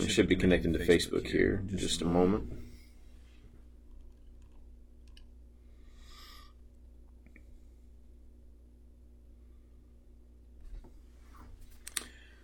[0.00, 2.52] We should be connecting to Facebook here in just a moment.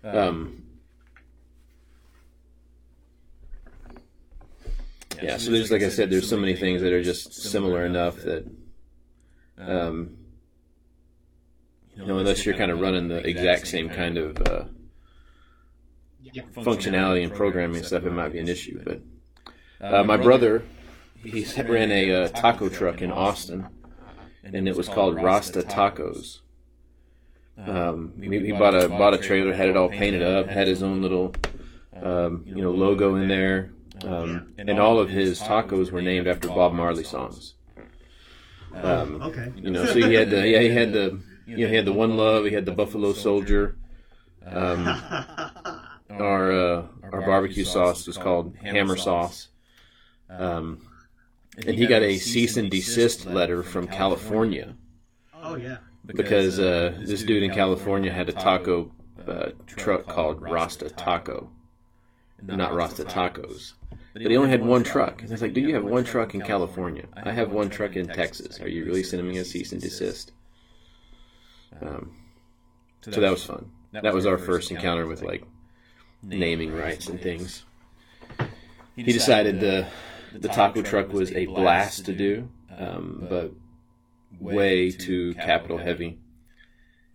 [0.04, 0.62] Um,
[5.20, 8.16] yeah, so there's like I said, there's so many things that are just similar enough
[8.18, 8.46] that,
[9.58, 10.16] um,
[11.96, 14.64] you know, unless you're kind of running the exact same kind of uh,
[16.54, 18.80] functionality and programming stuff, it might be an issue.
[18.84, 19.00] But
[19.80, 20.62] uh, my brother,
[21.22, 23.66] he ran a uh, taco truck in Austin,
[24.44, 26.40] and it was called Rasta Tacos.
[27.58, 30.82] Um, he, he bought a bought a trailer, had it all painted up, had his
[30.82, 31.34] own little,
[32.02, 33.72] um, you know, logo in there,
[34.04, 37.54] um, and all of his tacos were named after Bob Marley songs.
[38.74, 39.52] Um, Okay.
[39.56, 41.94] you know, so he had the yeah he had the you know he had the
[41.94, 43.76] One Love, he had the Buffalo Soldier.
[46.16, 49.48] Um, our uh, our barbecue sauce was called Hammer Sauce.
[50.28, 50.80] Um,
[51.56, 54.74] and he got a cease and desist letter from California
[55.42, 55.78] oh yeah.
[56.04, 58.92] because uh, this dude in California had a taco
[59.26, 61.50] uh, truck called Rasta Taco,
[62.42, 63.72] not Rasta Tacos.
[64.12, 65.20] But he only had one truck.
[65.20, 67.06] And I was like, "Do you have one truck in California?
[67.14, 68.60] I have one truck in Texas.
[68.60, 70.32] Are you really sending me a cease and desist?"
[71.82, 72.16] Um,
[73.02, 73.70] so that was fun.
[73.92, 75.44] That was our first encounter with like
[76.26, 77.64] naming rights and things.
[78.96, 79.86] He decided the
[80.32, 83.52] the taco truck was a blast to do, um, but
[84.40, 86.18] way too capital heavy.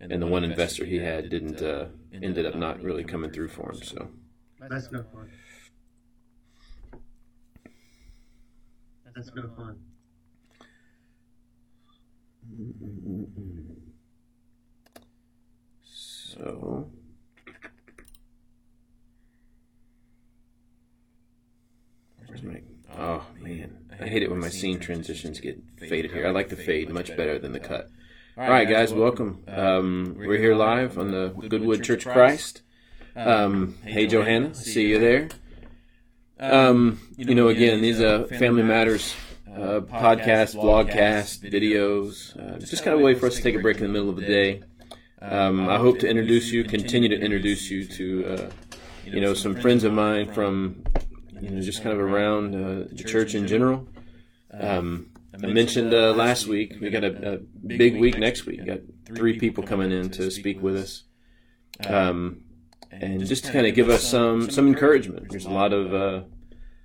[0.00, 3.70] And the one investor he had didn't uh, ended up not really coming through for
[3.70, 3.82] him.
[3.82, 4.08] So
[4.68, 5.30] That's no fun.
[9.14, 9.78] That's no fun.
[15.82, 16.90] so
[22.32, 22.62] where's my
[22.98, 26.26] oh man I hate it when my scene transitions get faded here.
[26.26, 27.90] I like the fade much better than the cut.
[28.38, 29.44] All right, guys, welcome.
[29.46, 32.62] Um, we're here live on the Goodwood Church of Christ.
[33.14, 35.28] Um, hey, Johanna, see you there.
[36.40, 39.14] Um, you know, again, these uh, Family Matters
[39.54, 42.34] uh, podcasts, blogcasts, videos.
[42.34, 44.08] Uh, just kind of a way for us to take a break in the middle
[44.08, 44.62] of the day.
[45.20, 48.50] Um, I hope to introduce you, continue to introduce you to, uh,
[49.04, 50.82] you know, some friends of mine from,
[51.42, 53.88] you know, just kind of around uh, the church in general.
[54.52, 57.36] Um, I mentioned uh, last week we got a, a
[57.66, 58.60] big week next week.
[58.60, 61.02] We got three people coming in to speak with us,
[61.86, 62.44] um,
[62.90, 65.30] and just to kind of give us some some encouragement.
[65.30, 66.22] There's a lot of uh,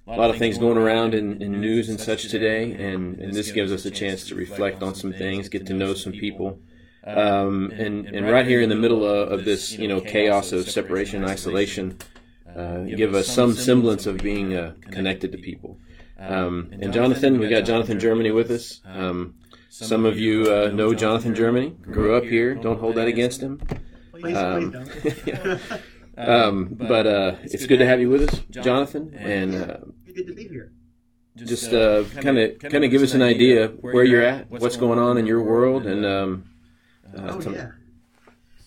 [0.07, 3.51] a lot of things going around in, in news and such today, and, and this
[3.51, 6.59] gives us a chance to reflect on some things, get to know some people.
[7.05, 10.69] Um, and, and right here in the middle of, of this, you know, chaos of
[10.69, 11.97] separation and isolation,
[12.57, 15.77] uh, give us some semblance of being uh, connected to people.
[16.19, 18.81] Um, and Jonathan, we got Jonathan Germany with us.
[18.85, 19.35] Um,
[19.69, 22.55] some of you uh, know Jonathan Germany, grew up here.
[22.55, 23.61] Don't hold that against him.
[24.11, 25.61] Please, Um, please don't.
[26.17, 29.77] Um, but uh, it's good to have you with us, Jonathan, and uh,
[30.11, 30.71] Good to be here.
[31.35, 35.19] just kind of kind of give us an idea where you're at, what's going on
[35.19, 36.49] in your world, and um,
[37.15, 37.69] uh, Oh yeah.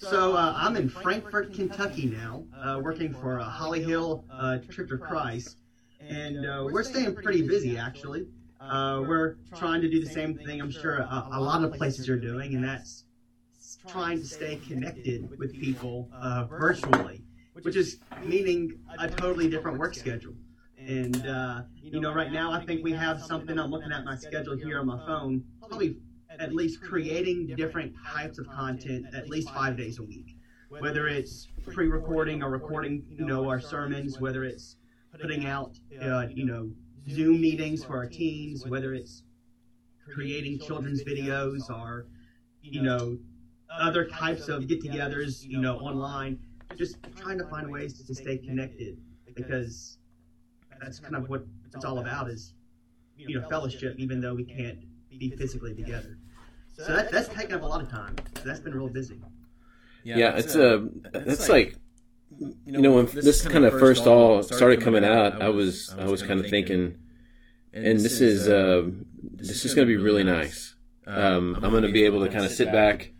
[0.00, 5.00] So uh, I'm in Frankfort, Kentucky now, uh, working for uh, Holly Hill uh, of
[5.03, 5.59] Christ,
[6.00, 8.27] and uh, we're staying pretty busy actually.
[8.59, 12.09] Uh, we're trying to do the same thing I'm sure a, a lot of places
[12.09, 13.05] are doing, and that's
[13.87, 17.21] trying to stay connected with people uh, virtually,
[17.60, 20.34] which is meaning a totally different work schedule.
[20.78, 23.59] And uh, you know, right now I think we have something.
[23.59, 25.99] I'm looking at my schedule here on my phone, probably
[26.41, 30.37] at least creating different types of content at least five days a week.
[30.69, 34.77] Whether it's pre-recording or recording, you know, our sermons, whether it's
[35.21, 36.71] putting out, uh, you know,
[37.09, 39.25] Zoom meetings for our teams, whether it's
[40.12, 42.06] creating children's videos or,
[42.62, 43.19] you know,
[43.71, 46.39] other types of get-togethers, you know, online.
[46.77, 48.97] Just trying to find ways to stay connected
[49.34, 49.98] because
[50.81, 51.45] that's kind of what
[51.75, 52.54] it's all about is,
[53.16, 54.78] you know, fellowship, even though we can't
[55.19, 56.16] be physically together.
[56.86, 58.16] So that, that's taken up a lot of time.
[58.36, 59.21] So that's been real busy.
[60.03, 61.77] yeah, yeah it's a that's like
[62.38, 66.22] you know when this kind of first all started coming out, I was I was
[66.22, 66.97] kind of thinking,
[67.72, 68.88] and this is uh,
[69.22, 70.74] this is going to be really nice.
[71.06, 73.12] Um, I'm going to be able to kind of sit back,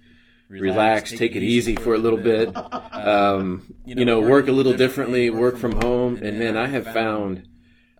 [0.49, 2.57] relax, take it easy for a little bit,
[2.93, 7.47] um, you know, work a little differently, work from home, and man, I have found.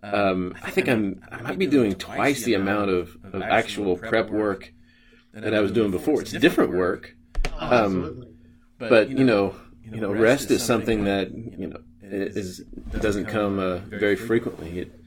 [0.03, 4.31] Um, I think I'm I might be doing twice the amount of, of actual prep
[4.31, 4.73] work
[5.33, 6.21] that I was doing before.
[6.21, 7.15] It's different work,
[7.53, 8.27] Oh, absolutely.
[8.77, 12.59] but you know, you know, rest is something that you know is
[12.99, 14.79] doesn't come uh, very frequently.
[14.79, 14.97] It,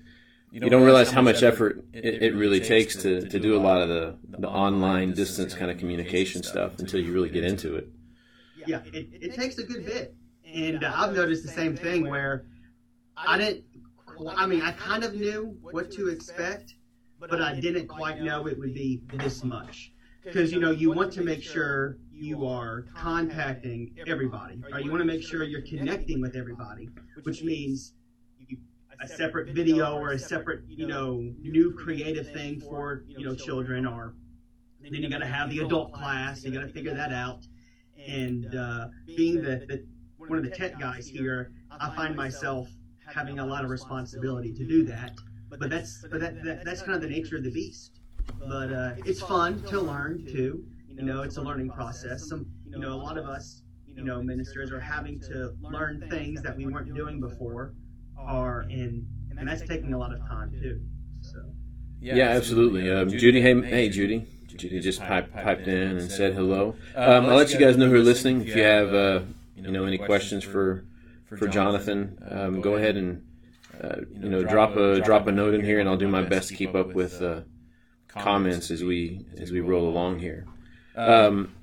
[0.51, 3.83] you don't realize how much effort it, it really takes to, to do a lot
[3.83, 7.89] of the, the online distance kind of communication stuff until you really get into it.
[8.65, 10.15] Yeah, it, it takes a good bit.
[10.47, 12.45] And uh, I've noticed the same thing where
[13.17, 13.65] I didn't,
[14.37, 16.75] I mean, I kind of knew what to expect,
[17.19, 19.93] but I didn't quite know it would be this much.
[20.25, 25.01] Because, you know, you want to make sure you are contacting everybody, or you want
[25.01, 26.89] to make sure you're connecting with everybody,
[27.25, 27.93] which means
[29.01, 33.87] a separate video or a separate, you know, new creative thing for, you know, children
[33.87, 34.15] or
[34.93, 36.45] then you got to have the adult class.
[36.45, 37.47] You got to figure that out.
[38.07, 39.87] And uh, being the, the
[40.19, 42.69] one of the tech guys here, I find myself
[43.07, 45.15] having a lot of responsibility to do that.
[45.49, 47.94] But that's but that, that that's kind of the nature of the beast.
[48.39, 50.65] But uh, it's fun to learn too.
[50.89, 52.29] You know, it's a learning process.
[52.29, 56.43] Some you know a lot of us you know ministers are having to learn things
[56.43, 57.75] that we weren't doing before
[58.19, 59.07] are in,
[59.39, 60.81] and that's taking a lot of time too.
[61.21, 61.39] So.
[62.01, 62.91] Yeah, absolutely.
[62.91, 64.27] Um, Judy, hey, hey, Judy.
[64.57, 66.77] Judy just piped, piped in and said hello.
[66.95, 68.43] Um, I'll let you guys know who are listening.
[68.43, 69.21] If you have, uh,
[69.57, 70.85] you know, any questions for
[71.27, 73.25] for Jonathan, um, go ahead and
[73.83, 76.49] uh, you know drop a drop a note in here, and I'll do my best
[76.51, 77.41] to keep up with uh,
[78.19, 80.47] comments as we as we roll along here.
[80.97, 81.55] Um,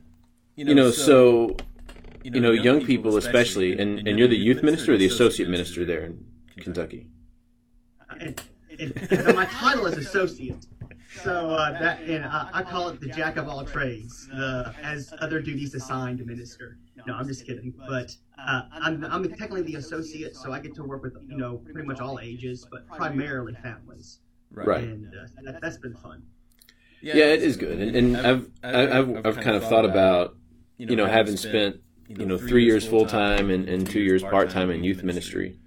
[0.55, 1.55] you know, so
[2.23, 5.85] you know, young people especially, and, and you're the youth minister or the associate minister
[5.85, 6.23] there in
[6.59, 7.07] Kentucky.
[8.19, 8.41] And,
[8.79, 10.65] and, my title is associate.
[11.23, 15.13] So uh, that and I, I, call it the jack of all trades, the as
[15.19, 16.77] other duties assigned to minister.
[17.05, 17.73] No, I'm just kidding.
[17.87, 21.57] But uh, I'm, I'm technically the associate, so I get to work with you know
[21.57, 24.19] pretty much all ages, but primarily families.
[24.53, 24.83] Right.
[24.83, 26.23] And uh, that, has been fun.
[27.01, 30.35] Yeah, it is good, and, and I've, I've I've kind of thought about
[30.77, 31.77] you know having spent
[32.07, 35.57] you know three years full time and, and two years part time in youth ministry.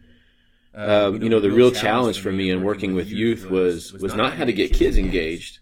[0.74, 4.34] Um, you know, the real challenge for me in working with youth was was not
[4.34, 5.60] how to get kids engaged,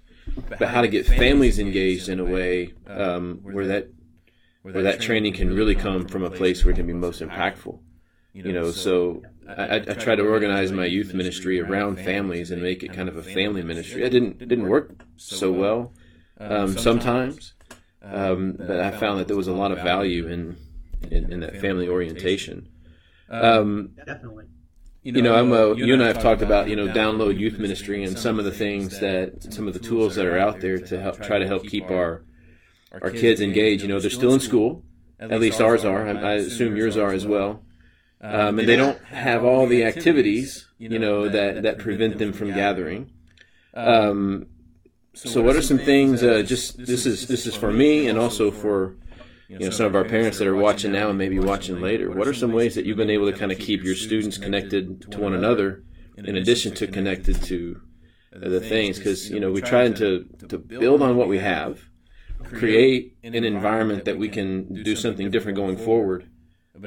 [0.59, 3.89] but how to get families engaged in a way um, where that
[4.63, 7.79] where that training can really come from a place where it can be most impactful.
[8.33, 12.83] You know, so I, I try to organize my youth ministry around families and make
[12.83, 14.03] it kind of a family ministry.
[14.03, 15.93] It didn't didn't work so well
[16.39, 17.55] um, sometimes,
[18.03, 20.57] um, but I found that there was a lot of value in
[21.11, 22.69] in, in that family orientation.
[23.29, 24.47] Um, Definitely
[25.03, 28.05] you know, I'm a, you and I have talked about, you know, download youth ministry
[28.05, 31.01] and some of the things that, some of the tools that are out there to
[31.01, 32.23] help, try to help keep our,
[32.93, 33.83] our kids engaged.
[33.83, 34.85] You know, they're still in school.
[35.19, 36.07] At least ours are.
[36.07, 37.63] I, I assume yours are as well.
[38.23, 42.55] Um, and they don't have all the activities, you know, that, that prevent them from
[42.55, 43.11] gathering.
[43.75, 44.47] Um,
[45.13, 48.53] so what are some things, uh, just, this is, this is for me and also
[48.53, 48.97] for,
[49.49, 52.29] you know, some of our parents that are watching now and maybe watching later, what
[52.29, 55.19] are some ways that you've been able to kind of keep your students connected to
[55.19, 55.83] one another
[56.17, 57.81] in addition to connected to
[58.31, 58.99] the things?
[58.99, 61.81] Because, you know, we try to, to build on what we have,
[62.45, 66.29] create an environment that we can do something different going forward.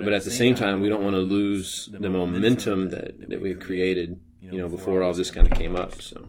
[0.03, 3.49] But at the same time, we don't want to lose the momentum that, that we
[3.49, 6.01] had created, you know, before all this kind of came up.
[6.01, 6.27] So.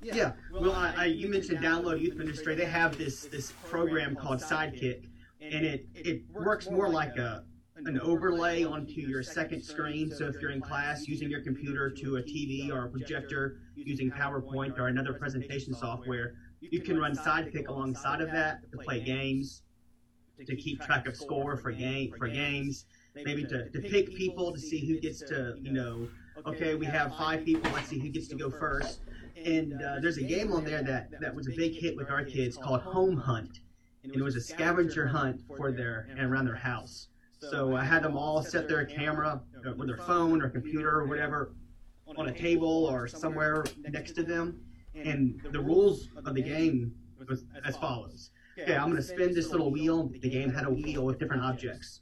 [0.00, 2.54] Yeah, well, I, I, you mentioned Download Youth Ministry.
[2.54, 5.08] They have this this program called Sidekick,
[5.40, 7.44] and it it works more like a
[7.76, 10.10] an overlay onto your second screen.
[10.10, 14.10] So if you're in class using your computer to a TV or a projector using
[14.10, 19.62] PowerPoint or another presentation software, you can run Sidekick alongside of that to play games,
[20.46, 24.60] to keep track of score for game for games, maybe to, to pick people to
[24.60, 26.08] see who gets to you know.
[26.46, 27.70] Okay, we have five people.
[27.72, 29.00] Let's see who gets to go first.
[29.44, 32.24] And uh, there's a game on there that that was a big hit with our
[32.24, 33.60] kids called Home Hunt
[34.02, 37.08] and it was a scavenger hunt for their and around their house.
[37.38, 41.06] So I had them all set their camera uh, with their phone or computer or
[41.06, 41.54] whatever
[42.16, 44.60] on a table or somewhere next to them.
[44.94, 46.94] And the rules of the game
[47.28, 48.30] was as follows.
[48.60, 50.10] Okay, I'm going to spin this little wheel.
[50.20, 52.00] The game had a wheel with different objects.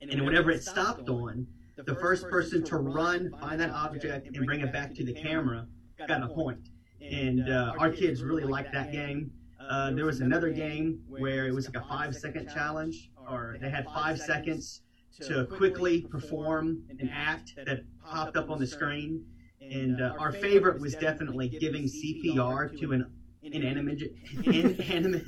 [0.00, 4.60] And whenever it stopped on, the first person to run, find that object, and bring
[4.60, 5.66] it back to the camera
[6.06, 6.68] got a point.
[7.00, 9.30] And uh, our kids really liked that game.
[9.60, 13.70] Uh, there was another game where it was like a five second challenge, or they
[13.70, 14.82] had five seconds
[15.22, 19.24] to quickly perform an act that popped up on the screen.
[19.60, 24.02] And uh, our favorite was definitely giving CPR to an inanimate,
[24.44, 25.26] inanimate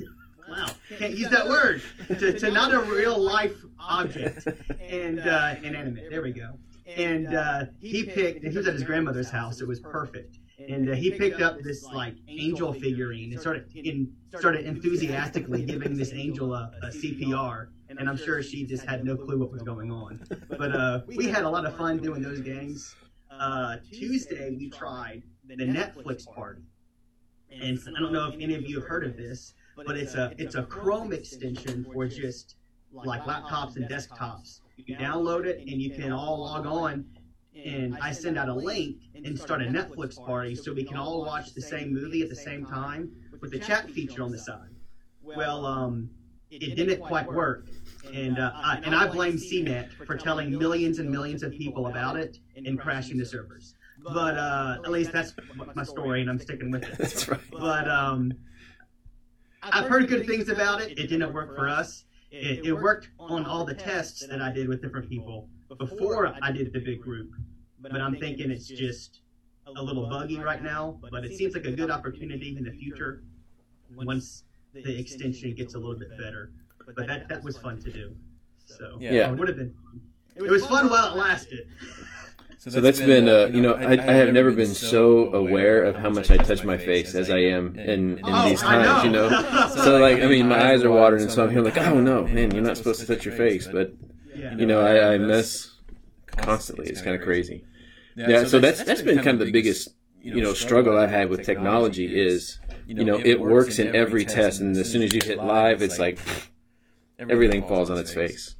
[0.99, 4.47] use that word, to, to not a real life object,
[4.81, 6.09] and uh, inanimate.
[6.09, 6.57] There we go.
[6.97, 9.61] And uh, he picked, he was at his grandmother's house.
[9.61, 10.37] It was perfect
[10.69, 15.95] and uh, he picked up this like angel figurine and started in, started enthusiastically giving
[15.97, 17.67] this angel a, a CPR.
[17.89, 20.21] and I'm sure she just had no clue what was going on.
[20.49, 22.95] But uh, we had a lot of fun doing those games.
[23.31, 26.63] Uh, Tuesday we tried the Netflix party,
[27.51, 30.33] and I don't know if any of you have heard of this, but it's a
[30.37, 32.55] it's a Chrome extension for just
[32.91, 34.59] like laptops and desktops.
[34.77, 37.05] You download it and you can all log on
[37.65, 41.23] and I send out a link and start a Netflix party so we can all
[41.23, 43.11] watch the same movie at the same time
[43.41, 44.69] with the chat feature on the side.
[45.21, 46.09] Well, um,
[46.51, 47.67] it didn't quite work,
[48.13, 52.15] and uh, I, and I blame CNET for telling millions and millions of people about
[52.17, 53.75] it and crashing the servers.
[54.03, 55.33] But uh, at least that's
[55.75, 56.97] my story, and I'm sticking with it.
[56.97, 57.39] That's right.
[57.51, 58.33] But um,
[59.71, 60.97] I've heard good things about it.
[60.97, 62.05] It didn't work for us.
[62.31, 66.51] It, it worked on all the tests that I did with different people before I
[66.51, 67.31] did the big group.
[67.79, 69.21] But I'm thinking it's just
[69.67, 70.99] a little buggy right now.
[71.11, 73.23] But it seems like a good opportunity in the future
[73.95, 74.43] once
[74.73, 76.51] the extension gets a little bit better.
[76.85, 78.15] But that that was fun to do.
[78.65, 79.31] So Yeah.
[79.31, 79.73] it would have been.
[79.73, 80.01] Fun.
[80.35, 81.67] It was fun while it lasted.
[82.69, 86.09] So that's been, uh, you know, I, I have never been so aware of how
[86.09, 89.11] much I touch my face as I am in, in Oh, these I times, you
[89.11, 89.27] know.
[89.27, 89.67] know.
[89.83, 92.23] So like, I mean, my eyes are watering, and so I'm here like, oh no,
[92.25, 93.93] man, you're not supposed to touch your face, but
[94.33, 95.73] you know, I, I miss
[96.37, 96.87] constantly.
[96.87, 97.65] It's kind of crazy.
[98.15, 99.89] Yeah, so that's that's been kind of the biggest,
[100.21, 104.61] you know, struggle I've had with technology is, you know, it works in every test,
[104.61, 106.17] and as soon as you hit live, it's like
[107.19, 108.55] everything falls on its face.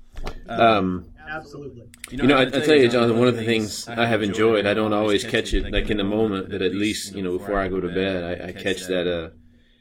[0.50, 1.84] Um, Absolutely.
[2.12, 4.74] you know, I, I tell you, Jonathan, one of the things I have enjoyed, I
[4.74, 7.68] don't always catch it like in the moment, but at least, you know, before I
[7.68, 9.30] go to bed, I, I catch that, uh,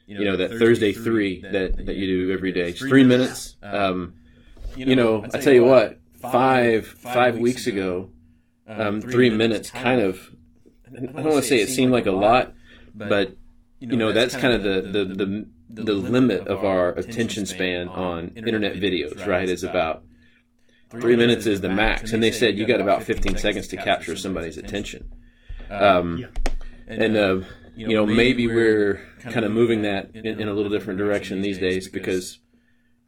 [0.06, 2.70] you know, that Thursday three that, that you do every day.
[2.70, 3.56] It's three minutes.
[3.62, 4.14] Um,
[4.76, 8.10] you know, I tell you what, five, five weeks ago,
[8.66, 10.30] um, three minutes kind of,
[10.86, 12.54] I don't want to say it seemed like a lot,
[12.94, 13.36] but,
[13.78, 15.46] you know, that's kind of the, the, the,
[15.84, 19.48] the limit of our attention span on internet videos, right?
[19.48, 20.04] Is about
[21.00, 24.16] three minutes is the max, and they said you got about 15 seconds to capture
[24.16, 25.10] somebody's attention.
[25.70, 26.26] Um,
[26.86, 27.40] and uh,
[27.76, 31.58] you know, maybe we're kind of moving that in, in a little different direction these
[31.58, 32.38] days because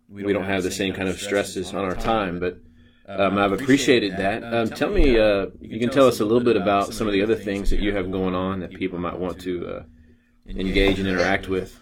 [0.08, 2.40] we don't have the same kind of stresses on our time.
[2.40, 2.58] But
[3.06, 4.42] um, I've appreciated that.
[4.42, 7.22] Um, tell me, uh, you can tell us a little bit about some of the
[7.22, 9.82] other things that you have going on that people might want to uh,
[10.48, 11.78] engage and interact with.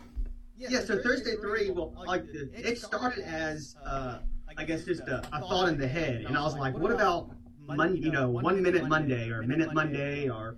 [0.57, 4.19] Yeah, so Thursday three, well, like the, it started as, uh,
[4.57, 7.31] I guess, just a, a thought in the head, and I was like, what about,
[7.69, 10.57] Mon- you know, one minute Monday or minute Monday, or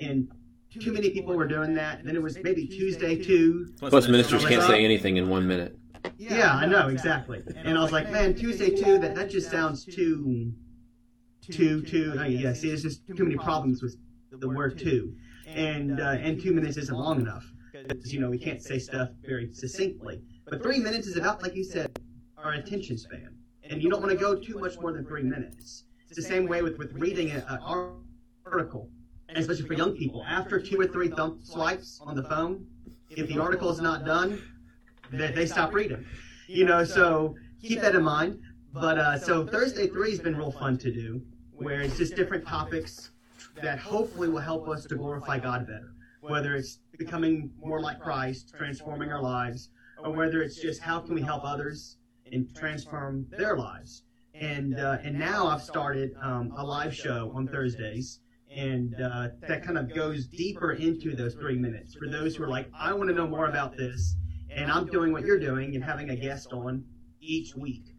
[0.00, 0.28] and
[0.80, 2.04] too many people were doing that.
[2.04, 3.72] Then it was maybe Tuesday two.
[3.78, 5.76] Plus, ministers can't say anything in one minute.
[6.16, 7.42] Yeah, I know exactly.
[7.56, 10.52] And I was like, man, Tuesday two, that that just sounds too,
[11.42, 12.14] too, too.
[12.18, 13.96] I mean, yeah, see, there's just too many problems with
[14.30, 15.14] the word two,
[15.46, 17.44] and uh, and two minutes isn't long enough.
[17.72, 20.20] 'Cause, you know, we can't say stuff very succinctly.
[20.46, 21.98] But three minutes is about, like you said,
[22.42, 23.34] our attention span.
[23.68, 25.84] And you don't want to go too much more than three minutes.
[26.08, 27.44] It's the same way with, with reading an
[28.44, 28.88] article,
[29.34, 30.24] especially for young people.
[30.26, 32.66] After two or three thumb swipes on the phone,
[33.10, 34.42] if the article is not done,
[35.12, 36.04] they, they stop reading.
[36.48, 38.40] You know, so keep that in mind.
[38.72, 42.46] But uh, so Thursday three has been real fun to do, where it's just different
[42.46, 43.10] topics
[43.62, 45.92] that hopefully will help us to glorify God better.
[46.20, 49.70] Whether it's becoming more like Christ, transforming our lives,
[50.02, 51.96] or whether it's just how can we help others
[52.32, 54.02] and transform their lives.
[54.34, 58.20] And uh, and now I've started um, a live show on Thursdays,
[58.54, 62.48] and uh, that kind of goes deeper into those three minutes for those who are
[62.48, 64.16] like, I want to know more about this,
[64.48, 66.84] and I'm doing what you're doing and having a guest on
[67.20, 67.94] each week.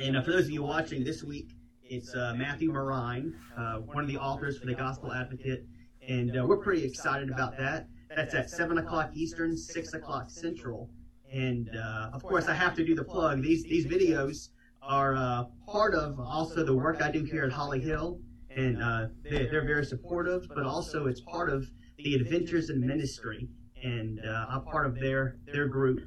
[0.00, 1.50] And uh, for those of you watching this week,
[1.84, 5.66] it's uh, Matthew Morine, uh, one of the authors for the Gospel Advocate,
[6.08, 7.86] and uh, we're pretty excited about that.
[8.16, 10.90] That's at seven o'clock Eastern, six o'clock Central.
[11.32, 13.42] And uh, of course, I have to do the plug.
[13.42, 14.48] These these videos
[14.82, 18.20] are uh, part of also the work I do here at Holly Hill,
[18.54, 20.46] and uh, they, they're very supportive.
[20.54, 23.48] But also, it's part of the Adventures in Ministry,
[23.82, 26.00] and uh, I'm part of their their group,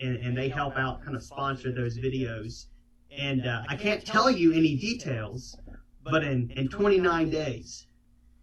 [0.00, 2.66] and, and they help out, kind of sponsor those videos.
[3.18, 5.56] And uh, I can't tell you any details,
[6.04, 7.86] but in, in 29 days,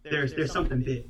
[0.03, 1.05] there's there's something big,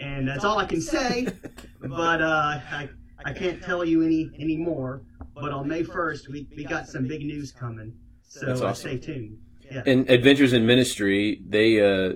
[0.00, 1.28] and that's all I can say.
[1.84, 2.88] But uh, I
[3.24, 5.02] I can't tell you any any more.
[5.34, 8.90] But on May 1st, we, we got some big news coming, so That's uh, awesome.
[8.90, 9.38] stay tuned.
[9.70, 9.82] Yeah.
[9.86, 12.14] And Adventures in Ministry, they uh,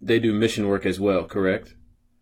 [0.00, 1.74] they do mission work as well, correct?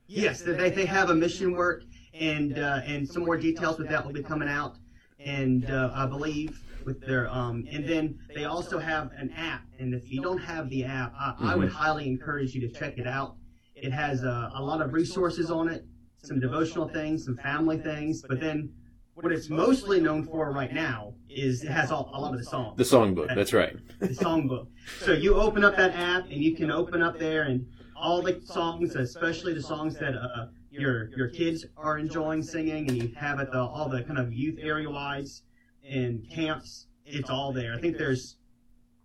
[0.07, 4.05] Yes, they, they have a mission work, and uh, and some more details with that
[4.05, 4.77] will be coming out,
[5.19, 9.95] and uh, I believe with their um, and then they also have an app, and
[9.95, 13.07] if you don't have the app, I, I would highly encourage you to check it
[13.07, 13.37] out.
[13.75, 15.87] It has uh, a lot of resources on it,
[16.23, 18.73] some devotional things, some family things, but then
[19.15, 22.45] what it's mostly known for right now is it has all, a lot of the
[22.45, 22.77] songs.
[22.77, 23.35] The songbook.
[23.35, 23.77] That's right.
[24.01, 24.69] the songbook.
[25.01, 28.41] So you open up that app and you can open up there and all the
[28.45, 33.39] songs, especially the songs that uh, your your kids are enjoying singing, and you have
[33.39, 35.43] at the all the kind of youth area wise
[35.89, 36.87] and camps.
[37.05, 37.75] It's all there.
[37.75, 38.39] I think there's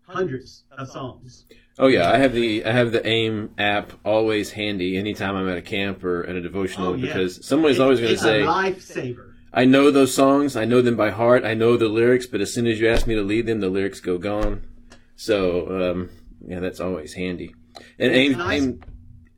[0.08, 1.46] hundreds of songs.
[1.80, 5.58] Oh yeah, I have the I have the AIM app always handy anytime I'm at
[5.58, 7.06] a camp or at a devotional Oh, yeah.
[7.08, 9.34] because somebody's always going to say, a lifesaver.
[9.54, 12.54] I know those songs, I know them by heart, I know the lyrics, but as
[12.54, 14.64] soon as you ask me to lead them, the lyrics go gone.
[15.16, 16.10] So um,
[16.46, 17.54] yeah, that's always handy.
[18.00, 18.62] And It's AIM, nice.
[18.64, 18.82] AIM,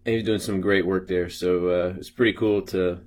[0.06, 3.00] AIM's doing some great work there, so uh, it's pretty cool to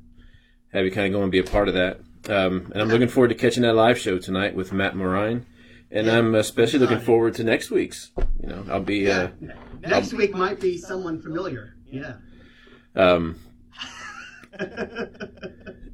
[0.72, 2.00] have you kind of go and be a part of that.
[2.28, 5.46] Um, and I'm looking forward to catching that live show tonight with Matt Morine.
[5.92, 6.18] And Yeah.
[6.18, 8.10] I'm especially looking forward to next week's.
[8.42, 9.28] You know, I'll be uh,
[9.82, 11.76] Next week might be someone familiar.
[11.86, 12.14] Yeah.
[12.96, 13.36] um,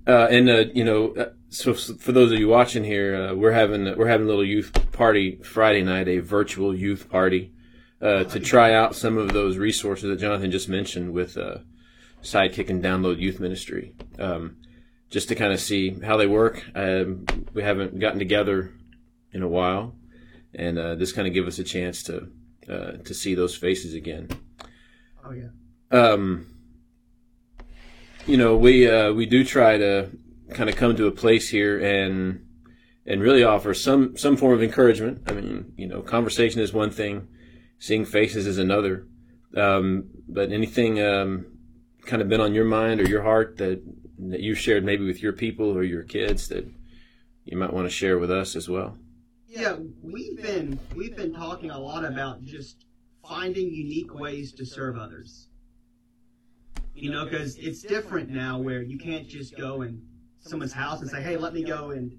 [0.08, 3.52] Uh, and uh, you know, uh, so for those of you watching here, uh, we're
[3.52, 7.52] having we're having a little youth party Friday night, a virtual youth party,
[8.00, 11.58] uh, to try out some of those resources that Jonathan just mentioned with uh,
[12.22, 14.56] Sidekick and Download Youth Ministry, um,
[15.10, 16.64] just to kind of see how they work.
[16.74, 18.72] Um, we haven't gotten together
[19.32, 19.94] in a while,
[20.54, 22.30] and uh, this kind of give us a chance to
[22.68, 24.28] uh, to see those faces again
[25.24, 25.48] oh yeah.
[25.90, 26.46] um,
[28.28, 30.10] you know, we uh, we do try to
[30.50, 32.46] kind of come to a place here and
[33.06, 35.22] and really offer some some form of encouragement.
[35.26, 37.26] I mean, you know, conversation is one thing,
[37.78, 39.06] seeing faces is another.
[39.56, 41.46] Um, but anything um,
[42.04, 43.82] kind of been on your mind or your heart that
[44.18, 46.70] that you shared maybe with your people or your kids that
[47.46, 48.98] you might want to share with us as well.
[49.48, 52.84] Yeah, we've been we've been talking a lot about just
[53.26, 55.48] finding unique ways to serve others.
[56.94, 60.02] You know, because it's different now where you can't just go in
[60.40, 62.12] someone's house and say, "Hey, let me go and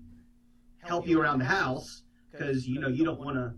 [0.80, 3.54] help you around the house," because you know you don't want to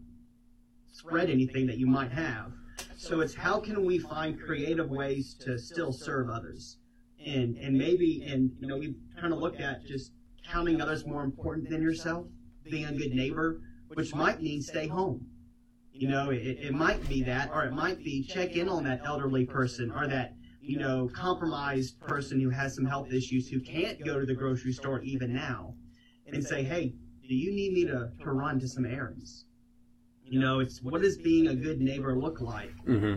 [0.91, 2.51] spread anything that you might have.
[2.97, 6.77] So it's how can we find creative ways to still serve others,
[7.25, 10.11] and and maybe and you know we kind of looked at just
[10.45, 12.27] counting others more important than yourself
[12.63, 13.61] being a good neighbor,
[13.93, 15.25] which might mean stay home.
[15.93, 19.01] You know, it, it might be that, or it might be check in on that
[19.05, 24.03] elderly person or that, you know, compromised person who has some health issues who can't
[24.03, 25.75] go to the grocery store even now
[26.31, 26.93] and say, hey,
[27.27, 29.45] do you need me to, to run to some errands?
[30.23, 33.15] You know, it's what does being a good neighbor look like hmm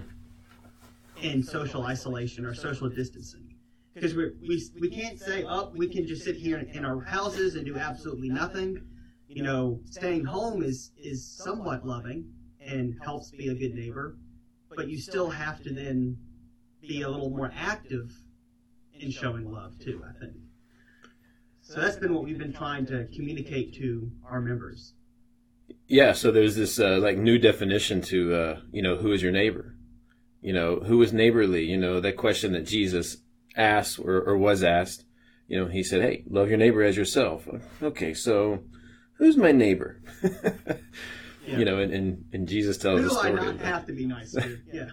[1.23, 3.55] in social isolation or social distancing?
[3.95, 7.55] Because we we, we can't say, oh, we can just sit here in our houses
[7.55, 8.81] and do absolutely nothing.
[9.35, 12.33] You know, staying home is is somewhat loving
[12.65, 14.17] and helps be a good neighbor,
[14.77, 16.17] but you still have to then
[16.81, 18.13] be a little more active
[18.95, 20.05] in showing love too.
[20.09, 20.35] I think.
[21.63, 24.93] So that's been what we've been trying to communicate to our members.
[25.89, 29.33] Yeah, so there's this uh, like new definition to uh, you know who is your
[29.33, 29.75] neighbor,
[30.43, 31.65] you know who is neighborly.
[31.65, 33.17] You know that question that Jesus
[33.57, 35.07] asked or, or was asked.
[35.49, 37.49] You know he said, "Hey, love your neighbor as yourself."
[37.83, 38.63] Okay, so
[39.19, 40.01] who's my neighbor?
[41.47, 41.59] Yeah.
[41.59, 44.07] You know, and, and, and Jesus tells Who the Do I not have to be
[44.07, 44.59] nice to?
[44.73, 44.89] Yeah.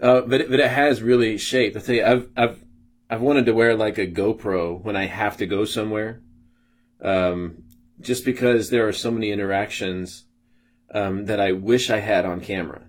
[0.00, 1.76] Uh, but it, but it has really shaped.
[1.76, 2.64] I tell you, I've I've
[3.10, 6.20] I've wanted to wear like a GoPro when I have to go somewhere,
[7.02, 7.64] um,
[8.00, 10.26] just because there are so many interactions
[10.94, 12.82] um, that I wish I had on camera.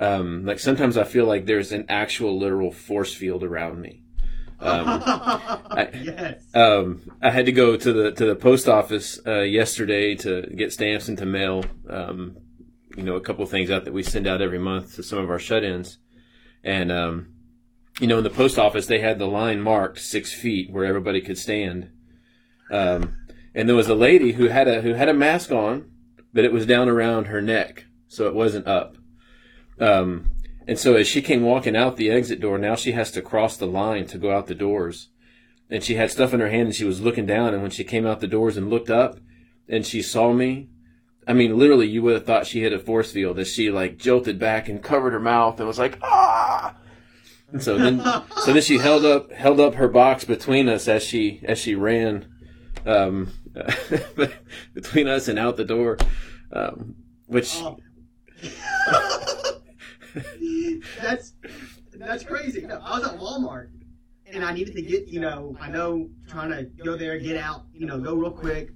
[0.00, 4.01] Um, like sometimes I feel like there's an actual literal force field around me.
[4.62, 5.02] Um,
[5.94, 6.44] yes.
[6.54, 10.72] um, I had to go to the to the post office uh, yesterday to get
[10.72, 12.36] stamps and to mail, um,
[12.96, 15.18] you know, a couple of things out that we send out every month to some
[15.18, 15.98] of our shut-ins,
[16.62, 17.34] and um,
[18.00, 21.20] you know, in the post office they had the line marked six feet where everybody
[21.20, 21.90] could stand,
[22.70, 23.16] um,
[23.54, 25.90] and there was a lady who had a who had a mask on,
[26.32, 28.96] but it was down around her neck, so it wasn't up.
[29.80, 30.30] Um,
[30.66, 33.56] and so as she came walking out the exit door, now she has to cross
[33.56, 35.08] the line to go out the doors.
[35.70, 37.54] And she had stuff in her hand and she was looking down.
[37.54, 39.18] And when she came out the doors and looked up
[39.68, 40.68] and she saw me
[41.26, 43.96] i mean literally you would have thought she hit a force field as she like
[43.96, 46.76] jolted back and covered her mouth and was like ah!
[47.52, 48.00] And so then
[48.36, 51.74] so then she held up held up her box between us as she as she
[51.74, 52.26] ran
[52.86, 53.30] um
[54.74, 55.98] between us and out the door
[56.52, 56.96] um
[57.26, 57.76] which Um,
[61.00, 61.34] that's
[61.94, 62.62] that's crazy.
[62.62, 63.68] No, I was at Walmart
[64.26, 67.66] and I needed to get, you know, I know trying to go there, get out,
[67.72, 68.70] you know, go real quick.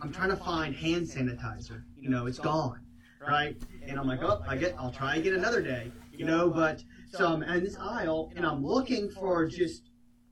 [0.00, 1.82] I'm trying to find hand sanitizer.
[1.96, 2.80] You know, it's gone,
[3.26, 3.56] right?
[3.86, 6.50] And I'm like, oh, I get, I'll try get another day, you know.
[6.50, 9.90] But so I'm in this aisle and I'm looking for just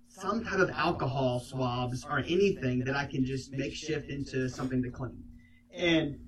[0.09, 4.83] some type of alcohol swabs or anything that I can just make shift into something
[4.83, 5.25] to clean.
[5.75, 6.19] And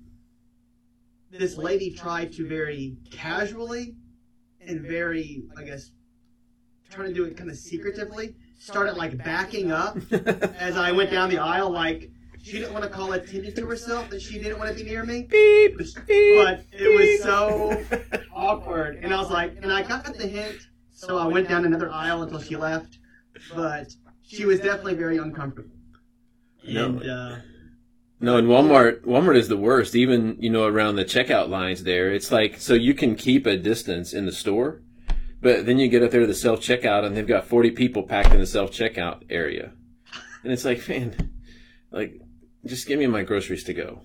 [1.31, 3.95] this lady tried to very casually
[4.67, 5.91] and very, I guess,
[6.89, 11.29] trying to do it kind of secretively, started like backing up as I went down
[11.29, 14.69] the aisle, like she didn't want to call attention to herself that she didn't want
[14.69, 15.23] to be near me.
[15.23, 17.83] beep, beep, But it was so
[18.33, 18.97] awkward.
[19.01, 20.57] And I was like, and I got the hint,
[20.91, 22.99] so I went down another aisle until she left.
[23.55, 23.87] But
[24.21, 25.71] she was definitely very uncomfortable.
[26.67, 26.85] No.
[26.85, 27.35] And, uh,
[28.19, 29.95] No, and Walmart Walmart is the worst.
[29.95, 33.57] Even you know around the checkout lines there, it's like so you can keep a
[33.57, 34.81] distance in the store,
[35.41, 38.03] but then you get up there to the self checkout and they've got forty people
[38.03, 39.73] packed in the self checkout area,
[40.43, 41.31] and it's like, man,
[41.91, 42.21] like
[42.65, 44.01] just give me my groceries to go.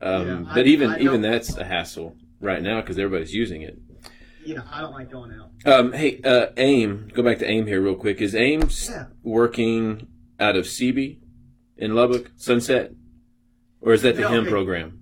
[0.00, 3.60] Um, Yeah, I- but even I even that's a hassle right now because everybody's using
[3.62, 3.78] it.
[4.42, 5.50] you know, I don't like going out.
[5.70, 8.22] Um, hey, uh, AIM, go back to AIM here real quick.
[8.22, 9.06] Is AIM Yeah.
[9.22, 10.06] working
[10.40, 11.18] out of CB
[11.76, 12.92] in Lubbock, Sunset?
[13.80, 15.00] Or is that the No, HIM program?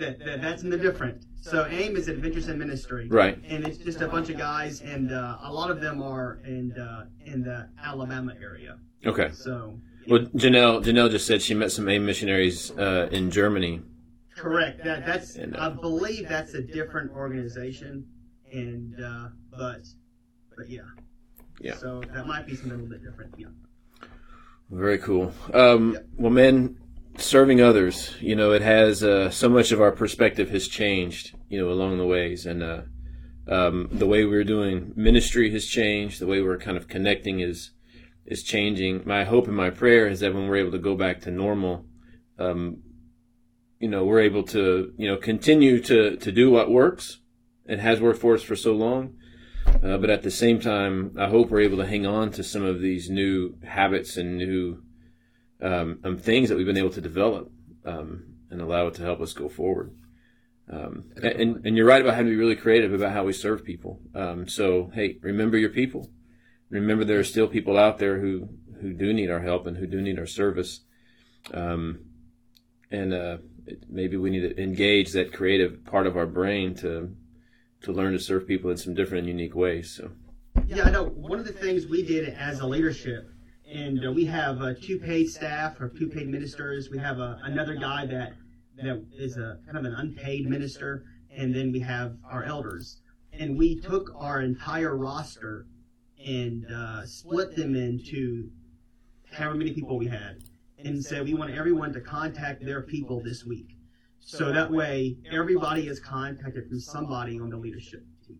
[0.00, 1.24] That, that, that's in the different.
[1.40, 3.08] So AIM is Adventures in Ministry.
[3.08, 3.36] Right.
[3.46, 6.72] And it's just a bunch of guys, and uh, a lot of them are in,
[6.78, 8.78] uh, in the Alabama area.
[9.04, 9.30] Okay.
[9.32, 13.82] So, Well, Janelle, Janelle just said she met some AIM missionaries uh, in Germany.
[14.36, 14.84] correct.
[14.84, 18.06] That, that's, And, uh, I believe that's a different organization.
[18.52, 19.80] And, uh, but,
[20.56, 20.82] but yeah.
[21.60, 21.74] Yeah.
[21.74, 23.34] So that might be something a little bit different.
[23.36, 23.46] Yeah.
[24.70, 25.32] Very cool.
[25.52, 26.06] Um, Yep.
[26.16, 26.76] Well, man,
[27.16, 31.58] serving others, you know, it has uh, so much of our perspective has changed, you
[31.58, 32.82] know, along the ways, and uh,
[33.48, 36.20] um, the way we're doing ministry has changed.
[36.20, 37.70] The way we're kind of connecting is
[38.24, 39.02] is changing.
[39.04, 41.86] My hope and my prayer is that when we're able to go back to normal,
[42.38, 42.82] um,
[43.78, 47.18] you know, we're able to, you know, continue to to do what works.
[47.66, 49.14] It has worked for us for so long.
[49.82, 52.64] Uh, but at the same time, I hope we're able to hang on to some
[52.64, 54.82] of these new habits and new
[55.62, 57.50] um, um, things that we've been able to develop
[57.84, 59.94] um, and allow it to help us go forward.
[60.70, 63.64] Um, and, and you're right about having to be really creative about how we serve
[63.64, 64.00] people.
[64.14, 66.10] Um, so, hey, remember your people.
[66.70, 68.48] Remember there are still people out there who,
[68.80, 70.80] who do need our help and who do need our service.
[71.52, 72.00] Um,
[72.90, 77.14] and uh, it, maybe we need to engage that creative part of our brain to
[77.82, 79.90] to learn to serve people in some different and unique ways.
[79.90, 80.12] So,
[80.66, 81.04] Yeah, I know.
[81.04, 83.28] One of the things we did as a leadership,
[83.72, 86.90] and uh, we have uh, two paid staff or two paid ministers.
[86.90, 88.34] We have uh, another guy that
[88.76, 91.04] that is a kind of an unpaid minister,
[91.34, 92.98] and then we have our elders.
[93.32, 95.66] And we took our entire roster
[96.24, 98.50] and uh, split them into
[99.32, 100.42] however many people we had,
[100.78, 103.76] and said we want everyone to contact their people this week.
[104.20, 108.38] So that way, everybody is contacted from somebody on the leadership team.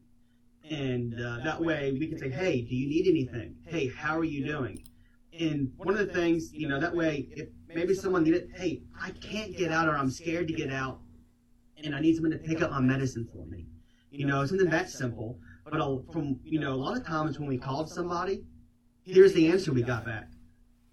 [0.70, 3.56] And uh, that way, we can say, hey, do you need anything?
[3.66, 4.78] Hey, how are you doing?
[5.38, 9.10] And one of the things, you know, that way, if maybe someone needed, hey, I
[9.12, 11.00] can't get out or I'm scared to get out
[11.82, 13.66] and I need someone to pick up my medicine for me.
[14.10, 15.38] You know, something that simple.
[15.64, 18.44] But I'll- from, you know, a lot of times when we called somebody,
[19.04, 20.28] here's the answer we got back.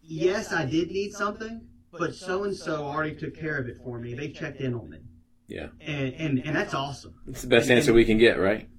[0.01, 3.99] Yes, I did need something, but so and so already took care of it for
[3.99, 4.13] me.
[4.13, 4.99] They checked in on me.
[5.47, 7.13] yeah, And, and, and that's awesome.
[7.27, 8.69] it's the best answer we can get, right?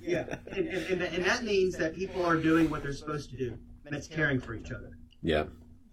[0.00, 0.36] Yeah.
[0.46, 3.58] And, and, and, and that means that people are doing what they're supposed to do.
[3.84, 4.90] And it's caring for each other.
[5.22, 5.44] Yeah,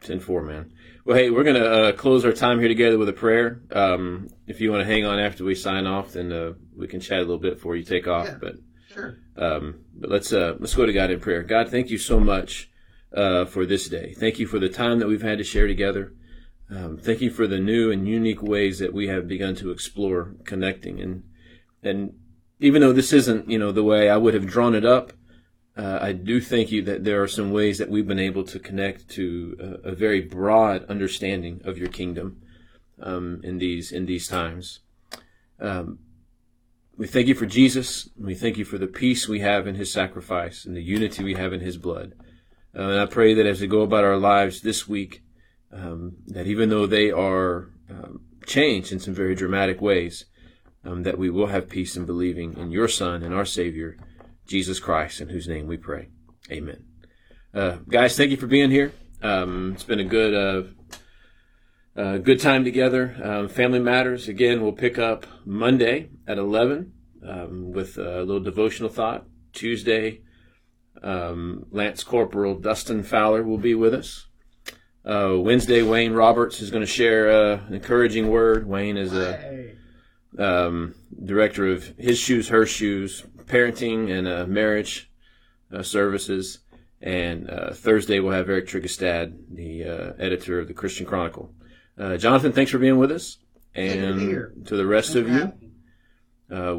[0.02, 0.72] ten four, man.
[1.06, 3.62] Well, hey, we're gonna uh, close our time here together with a prayer.
[3.72, 7.00] Um, if you want to hang on after we sign off, then uh, we can
[7.00, 8.26] chat a little bit before you take off.
[8.28, 8.38] Yeah.
[8.40, 8.56] But
[8.94, 9.18] Sure.
[9.38, 11.44] um, but let's uh, let's go to God in prayer.
[11.44, 12.70] God, thank you so much
[13.16, 14.14] uh, for this day.
[14.14, 16.14] Thank you for the time that we've had to share together.
[16.72, 20.36] Um, thank you for the new and unique ways that we have begun to explore
[20.46, 21.24] connecting and
[21.82, 22.14] and
[22.60, 25.14] even though this isn't you know the way I would have drawn it up,
[25.80, 28.60] uh, I do thank you that there are some ways that we've been able to
[28.60, 32.42] connect to a, a very broad understanding of your kingdom
[33.02, 34.82] um, in these in these times.
[35.58, 36.00] Um,
[36.98, 38.10] we thank you for Jesus.
[38.18, 41.36] We thank you for the peace we have in His sacrifice and the unity we
[41.36, 42.14] have in His blood.
[42.76, 45.24] Uh, and I pray that as we go about our lives this week,
[45.72, 50.26] um, that even though they are um, changed in some very dramatic ways,
[50.84, 53.96] um, that we will have peace in believing in your Son and our Savior,
[54.50, 56.10] Jesus Christ, in whose name we pray.
[56.52, 56.84] Amen.
[57.54, 58.92] Uh, guys, thank you for being here.
[59.22, 60.64] Um, it's been a good, uh,
[61.96, 63.16] uh, good time together.
[63.24, 64.64] Um, Family Matters again.
[64.64, 69.26] We'll pick up Monday at eleven um, with a little devotional thought.
[69.54, 70.22] Tuesday,
[71.04, 74.26] um, Lance Corporal Dustin Fowler will be with us.
[75.06, 78.68] Uh, Wednesday, Wayne Roberts is going to share uh, an encouraging word.
[78.68, 79.76] Wayne is a
[80.38, 85.12] um, director of His Shoes, Her Shoes, parenting and uh, marriage
[85.74, 86.60] uh, services.
[87.02, 91.52] And uh, Thursday we'll have Erik Tryggestad, the uh, editor of the Christian Chronicle.
[91.98, 93.38] Uh, Jonathan, thanks for being with us.
[93.76, 96.78] Good to be And to the rest Thanks of you, uh, we